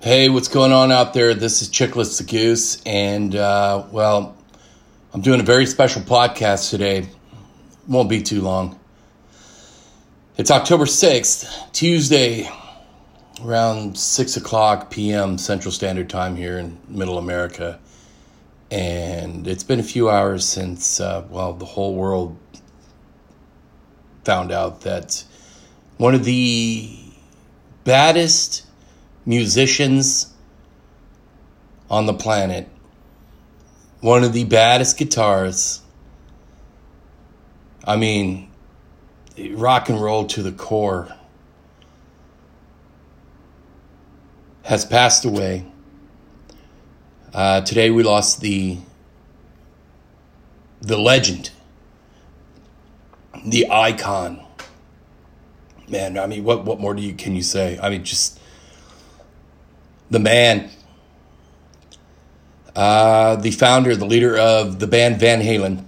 [0.00, 1.34] Hey, what's going on out there?
[1.34, 4.36] This is Chickless the Goose, and uh, well,
[5.12, 7.08] I'm doing a very special podcast today.
[7.88, 8.78] Won't be too long.
[10.36, 12.48] It's October 6th, Tuesday,
[13.44, 15.36] around 6 o'clock p.m.
[15.36, 17.80] Central Standard Time here in Middle America.
[18.70, 22.38] And it's been a few hours since, uh, well, the whole world
[24.22, 25.24] found out that
[25.96, 26.96] one of the
[27.82, 28.67] baddest
[29.28, 30.32] musicians
[31.90, 32.66] on the planet,
[34.00, 35.82] one of the baddest guitars.
[37.84, 38.50] I mean,
[39.50, 41.14] rock and roll to the core,
[44.62, 45.66] has passed away.
[47.34, 48.78] Uh, today we lost the
[50.80, 51.50] the legend,
[53.44, 54.42] the icon.
[55.86, 57.78] Man, I mean, what what more do you can you say?
[57.82, 58.37] I mean, just
[60.10, 60.70] the man,
[62.74, 65.84] uh, the founder, the leader of the band Van Halen.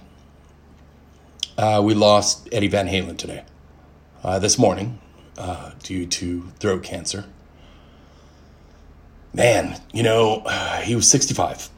[1.57, 3.43] Uh, we lost Eddie Van Halen today,
[4.23, 4.99] uh, this morning,
[5.37, 7.25] uh, due to throat cancer.
[9.33, 10.41] Man, you know,
[10.83, 11.69] he was 65.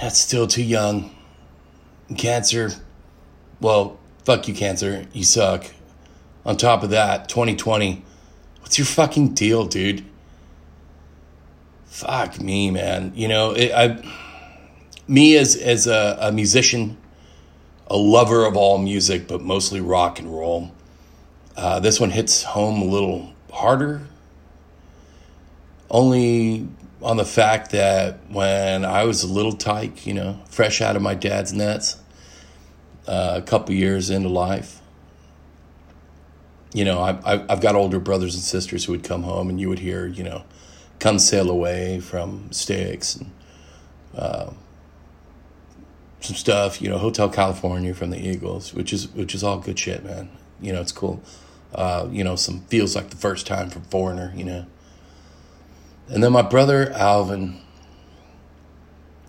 [0.00, 1.14] That's still too young.
[2.18, 2.72] Cancer,
[3.60, 5.06] well, fuck you, cancer.
[5.12, 5.64] You suck.
[6.44, 8.04] On top of that, 2020,
[8.60, 10.04] what's your fucking deal, dude?
[11.92, 13.12] Fuck me, man.
[13.14, 14.02] You know, it, I,
[15.06, 16.96] me as as a, a musician,
[17.86, 20.72] a lover of all music, but mostly rock and roll.
[21.54, 24.00] Uh, this one hits home a little harder,
[25.90, 26.66] only
[27.02, 31.02] on the fact that when I was a little tyke, you know, fresh out of
[31.02, 31.98] my dad's nets,
[33.06, 34.80] uh, a couple years into life,
[36.72, 39.68] you know, I, I've got older brothers and sisters who would come home and you
[39.68, 40.44] would hear, you know,
[41.02, 43.32] come sail away from Styx and
[44.14, 44.52] uh,
[46.20, 49.76] some stuff, you know, Hotel California from the Eagles, which is which is all good
[49.76, 50.30] shit, man.
[50.60, 51.20] You know, it's cool.
[51.74, 54.66] Uh, you know, some feels like the first time from Foreigner, you know.
[56.06, 57.60] And then my brother Alvin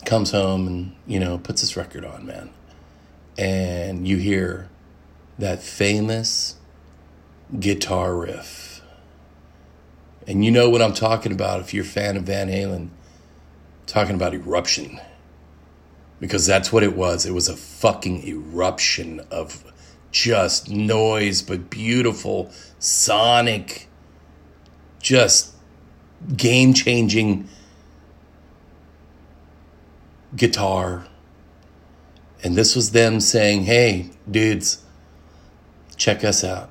[0.06, 2.52] comes home and, you know, puts this record on, man.
[3.36, 4.69] And you hear
[5.40, 6.58] that famous
[7.59, 8.73] guitar riff
[10.28, 12.90] and you know what I'm talking about if you're a fan of Van Halen.
[13.86, 15.00] talking about eruption.
[16.20, 17.26] Because that's what it was.
[17.26, 19.64] It was a fucking eruption of
[20.12, 23.90] just noise, but beautiful, sonic,
[25.02, 25.54] just
[26.38, 27.50] game changing
[30.36, 31.06] guitar.
[32.44, 34.84] And this was them saying, hey, dudes,
[35.98, 36.70] check us out.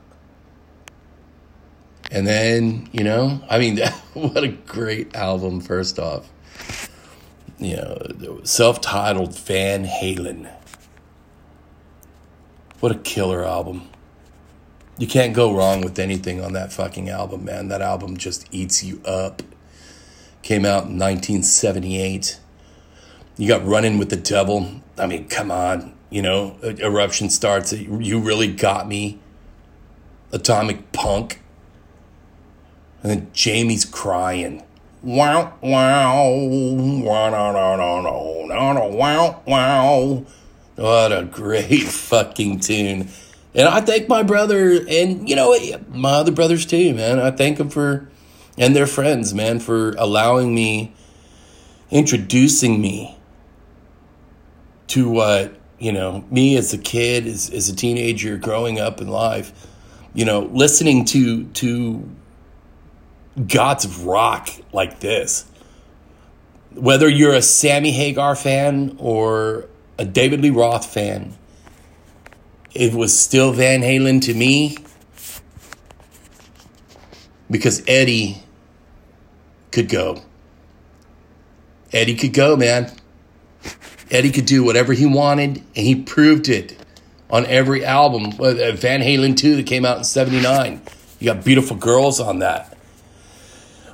[2.12, 3.78] And then, you know, I mean,
[4.12, 6.30] what a great album, first off.
[7.58, 10.52] You know, self titled Van Halen.
[12.80, 13.88] What a killer album.
[14.98, 17.68] You can't go wrong with anything on that fucking album, man.
[17.68, 19.42] That album just eats you up.
[20.42, 22.38] Came out in 1978.
[23.38, 24.82] You got Running with the Devil.
[24.98, 25.94] I mean, come on.
[26.10, 27.72] You know, Eruption starts.
[27.72, 29.18] You really got me.
[30.30, 31.40] Atomic Punk.
[33.02, 34.62] And then Jamie's crying.
[35.02, 37.52] Wow, wow, wow, no,
[38.46, 40.24] no, no, wow, wow.
[40.76, 43.08] What a great fucking tune.
[43.54, 45.54] And I thank my brother and, you know,
[45.88, 47.18] my other brothers too, man.
[47.18, 48.08] I thank them for,
[48.56, 50.94] and their friends, man, for allowing me,
[51.90, 53.18] introducing me
[54.88, 59.08] to what, you know, me as a kid, as, as a teenager growing up in
[59.08, 59.52] life,
[60.14, 62.08] you know, listening to, to
[63.46, 65.46] gods rock like this.
[66.74, 71.34] Whether you're a Sammy Hagar fan or a David Lee Roth fan,
[72.74, 74.76] it was still Van Halen to me
[77.50, 78.42] because Eddie
[79.70, 80.22] could go.
[81.92, 82.90] Eddie could go, man.
[84.10, 86.76] Eddie could do whatever he wanted, and he proved it
[87.30, 88.26] on every album.
[88.38, 90.80] Uh, Van Halen 2 that came out in 79.
[91.18, 92.71] You got beautiful girls on that.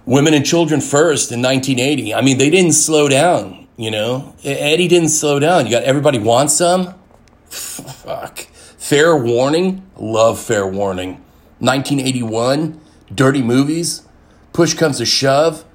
[0.09, 2.15] Women and Children First in 1980.
[2.15, 4.35] I mean, they didn't slow down, you know?
[4.43, 5.67] Eddie didn't slow down.
[5.67, 6.95] You got Everybody Wants Some?
[7.51, 8.39] Fuck.
[8.79, 9.87] Fair Warning?
[9.99, 11.23] Love Fair Warning.
[11.59, 12.81] 1981.
[13.15, 14.07] Dirty Movies.
[14.55, 15.67] Push Comes to Shove.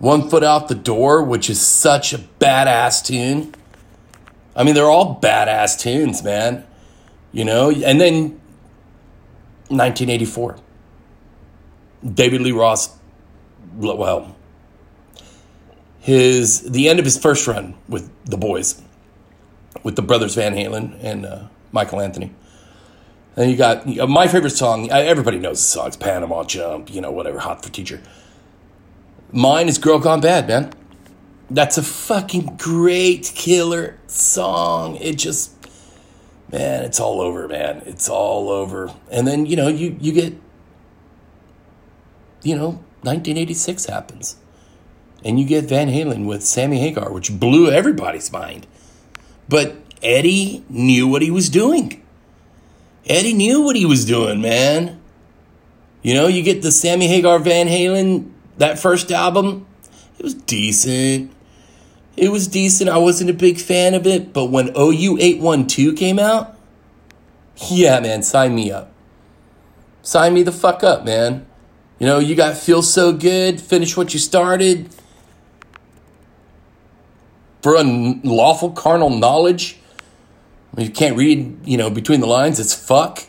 [0.00, 3.54] One Foot Out the Door, which is such a badass tune.
[4.56, 6.66] I mean, they're all badass tunes, man.
[7.30, 7.70] You know?
[7.70, 8.30] And then
[9.68, 10.56] 1984.
[12.04, 12.98] David Lee Roth
[13.76, 14.36] well,
[16.00, 18.82] his the end of his first run with the boys,
[19.82, 22.32] with the brothers Van Halen and uh, Michael Anthony.
[23.36, 24.90] And you got uh, my favorite song.
[24.90, 28.00] Everybody knows the songs: Panama Jump, you know, whatever, Hot for Teacher.
[29.32, 30.72] Mine is Girl Gone Bad, man.
[31.50, 34.96] That's a fucking great killer song.
[34.96, 35.52] It just,
[36.52, 37.82] man, it's all over, man.
[37.86, 38.92] It's all over.
[39.10, 40.34] And then you know you you get,
[42.42, 44.36] you know, 1986 happens,
[45.24, 48.66] and you get Van Halen with Sammy Hagar, which blew everybody's mind.
[49.48, 52.02] But Eddie knew what he was doing.
[53.06, 55.00] Eddie knew what he was doing, man.
[56.02, 59.66] You know, you get the Sammy Hagar Van Halen, that first album,
[60.18, 61.32] it was decent.
[62.16, 62.88] It was decent.
[62.88, 66.56] I wasn't a big fan of it, but when OU 812 came out,
[67.68, 68.92] yeah, man, sign me up.
[70.02, 71.46] Sign me the fuck up, man.
[72.04, 74.94] You know, you got Feel So Good, finish what you started.
[77.62, 79.78] For unlawful carnal knowledge,
[80.76, 83.24] you can't read, you know, between the lines, it's fuck.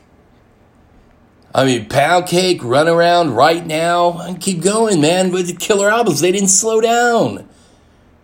[1.53, 5.31] I mean, Pound Cake, Run Around, Right Now, and keep going, man.
[5.31, 7.47] With the killer albums, they didn't slow down.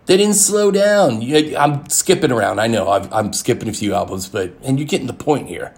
[0.04, 1.22] They didn't slow down.
[1.56, 2.58] I'm skipping around.
[2.60, 5.72] I know i am skipping a few albums, but and you're getting the point here.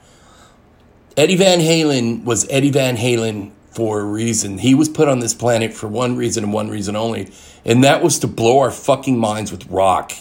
[1.17, 4.59] Eddie Van Halen was Eddie Van Halen for a reason.
[4.59, 7.31] He was put on this planet for one reason and one reason only,
[7.65, 10.12] and that was to blow our fucking minds with rock.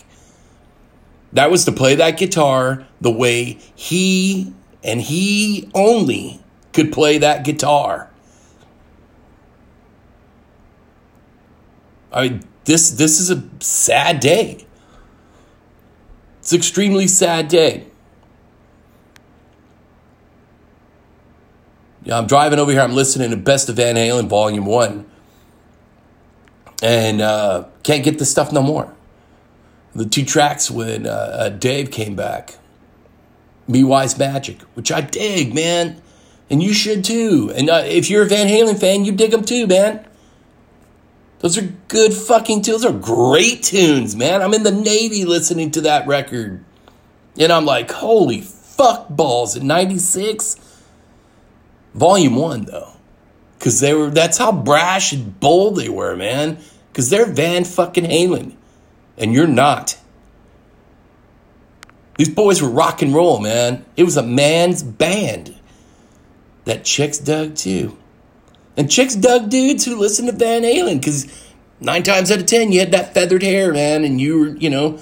[1.33, 4.53] That was to play that guitar the way he
[4.83, 6.41] and he only
[6.73, 8.09] could play that guitar.
[12.11, 14.65] I this this is a sad day.
[16.39, 17.87] It's an extremely sad day.
[22.11, 22.81] I'm driving over here.
[22.81, 25.05] I'm listening to Best of Van Halen Volume One,
[26.81, 28.93] and uh, can't get this stuff no more.
[29.95, 32.57] The two tracks when uh, uh, Dave came back,
[33.67, 36.01] "Me Wise Magic," which I dig, man,
[36.49, 37.51] and you should too.
[37.55, 40.05] And uh, if you're a Van Halen fan, you dig them too, man.
[41.39, 42.83] Those are good fucking tunes.
[42.83, 44.41] Those are great tunes, man.
[44.41, 46.63] I'm in the Navy listening to that record.
[47.37, 50.55] And I'm like, holy fuck balls in 96.
[51.93, 52.93] Volume 1 though.
[53.59, 56.57] Cause they were that's how brash and bold they were, man.
[56.93, 58.55] Cause they're Van fucking Halen.
[59.17, 59.97] And you're not.
[62.17, 63.85] These boys were rock and roll, man.
[63.95, 65.55] It was a man's band.
[66.65, 67.97] That chicks dug too.
[68.75, 71.27] And chicks dug dudes who listened to Van Halen because
[71.79, 74.69] nine times out of ten you had that feathered hair, man, and you were, you
[74.69, 74.99] know,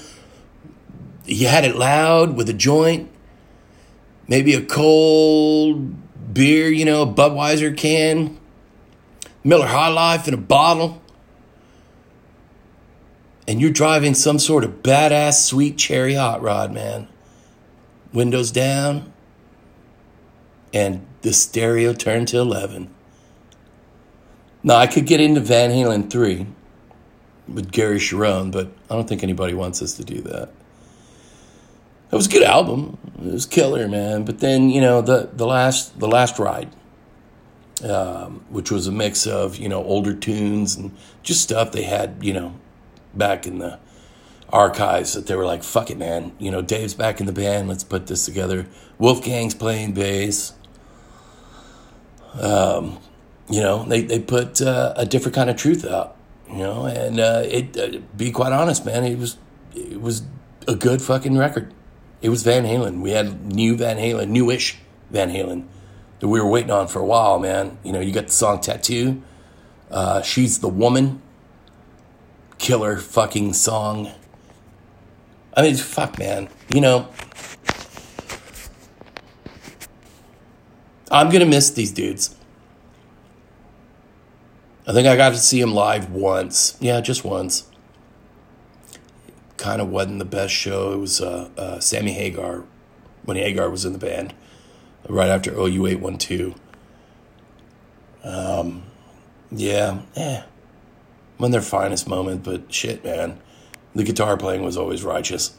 [1.25, 3.09] you had it loud with a joint,
[4.27, 5.95] maybe a cold
[6.33, 8.37] beer, you know, a Budweiser can,
[9.43, 11.01] Miller High Life in a bottle,
[13.47, 17.07] and you're driving some sort of badass sweet cherry hot rod, man.
[18.13, 19.11] Windows down,
[20.73, 22.93] and the stereo turned to 11.
[24.63, 26.45] Now, I could get into Van Halen 3
[27.47, 30.49] with Gary Cherone, but I don't think anybody wants us to do that.
[32.11, 32.97] It was a good album.
[33.19, 34.25] It was killer, man.
[34.25, 36.69] But then, you know, the, the last the last ride,
[37.83, 42.17] um, which was a mix of, you know, older tunes and just stuff they had,
[42.21, 42.55] you know,
[43.13, 43.79] back in the
[44.49, 46.33] archives that they were like, fuck it, man.
[46.37, 47.69] You know, Dave's back in the band.
[47.69, 48.67] Let's put this together.
[48.99, 50.53] Wolfgang's playing bass.
[52.39, 52.99] Um,
[53.49, 56.15] you know, they, they put uh, a different kind of truth out,
[56.49, 59.37] you know, and uh, it, uh, be quite honest, man, it was,
[59.75, 60.23] it was
[60.67, 61.73] a good fucking record.
[62.21, 63.01] It was Van Halen.
[63.01, 64.77] We had new Van Halen, newish
[65.09, 65.65] Van Halen
[66.19, 67.77] that we were waiting on for a while, man.
[67.83, 69.21] You know, you got the song Tattoo.
[69.89, 71.21] Uh, She's the Woman.
[72.59, 74.11] Killer fucking song.
[75.57, 76.47] I mean, fuck, man.
[76.69, 77.09] You know,
[81.09, 82.35] I'm going to miss these dudes.
[84.87, 86.77] I think I got to see him live once.
[86.79, 87.70] Yeah, just once.
[89.61, 90.91] Kind of wasn't the best show.
[90.93, 92.63] It was uh, uh, Sammy Hagar
[93.25, 94.33] when Hagar was in the band,
[95.07, 96.55] right after OU eight one two.
[98.23, 98.81] Um,
[99.51, 100.41] yeah, eh,
[101.37, 103.39] when their finest moment, but shit, man,
[103.93, 105.55] the guitar playing was always righteous.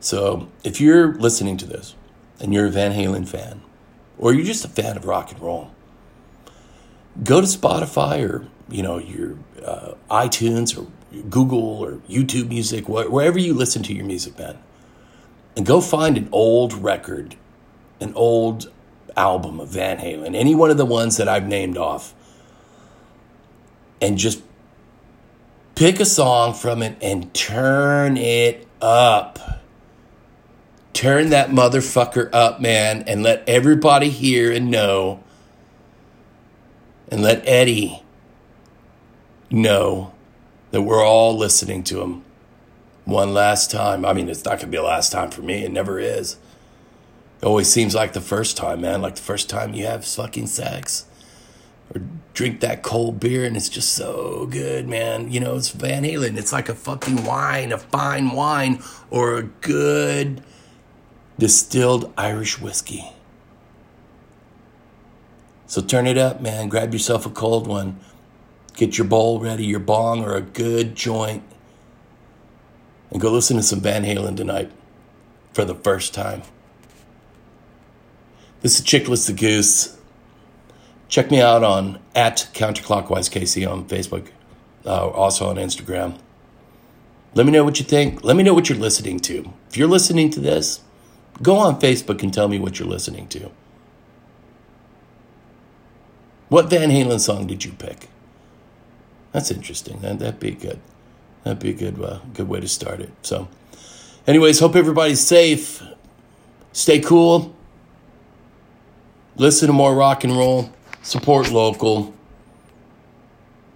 [0.00, 1.94] So if you're listening to this
[2.40, 3.60] and you're a Van Halen fan,
[4.18, 5.70] or you're just a fan of rock and roll,
[7.22, 10.90] go to Spotify or you know your uh, iTunes or
[11.28, 14.58] Google or YouTube Music, wherever you listen to your music, man,
[15.56, 17.36] and go find an old record,
[18.00, 18.70] an old
[19.16, 22.14] album of Van Halen, any one of the ones that I've named off,
[24.00, 24.42] and just
[25.76, 29.60] Pick a song from it and turn it up.
[30.94, 35.22] Turn that motherfucker up, man, and let everybody hear and know.
[37.08, 38.02] And let Eddie
[39.50, 40.14] know
[40.70, 42.24] that we're all listening to him
[43.04, 44.04] one last time.
[44.04, 45.64] I mean, it's not going to be a last time for me.
[45.64, 46.36] It never is.
[47.40, 49.02] It always seems like the first time, man.
[49.02, 51.06] Like the first time you have fucking sex
[51.94, 52.02] or
[52.34, 55.30] drink that cold beer and it's just so good, man.
[55.30, 56.36] You know, it's Van Halen.
[56.36, 60.42] It's like a fucking wine, a fine wine, or a good
[61.38, 63.12] distilled Irish whiskey.
[65.66, 66.68] So turn it up, man.
[66.68, 68.00] Grab yourself a cold one.
[68.76, 71.42] Get your bowl ready, your bong, or a good joint.
[73.10, 74.70] And go listen to some Van Halen tonight
[75.54, 76.42] for the first time.
[78.60, 79.96] This is Chickless the Goose.
[81.08, 84.28] Check me out on at counterclockwise KC on Facebook,
[84.84, 86.18] uh, also on Instagram.
[87.34, 88.24] Let me know what you think.
[88.24, 89.52] Let me know what you're listening to.
[89.70, 90.80] If you're listening to this,
[91.40, 93.50] go on Facebook and tell me what you're listening to.
[96.48, 98.08] What Van Halen song did you pick?
[99.36, 99.98] That's interesting.
[100.00, 100.80] That, that'd be good.
[101.44, 103.10] That'd be a good, uh, good way to start it.
[103.20, 103.48] So,
[104.26, 105.82] anyways, hope everybody's safe.
[106.72, 107.54] Stay cool.
[109.36, 110.72] Listen to more rock and roll.
[111.02, 112.14] Support local.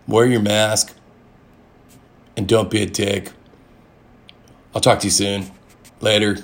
[0.08, 0.94] Wear your mask.
[2.38, 3.32] And don't be a dick.
[4.74, 5.50] I'll talk to you soon.
[6.00, 6.38] Later.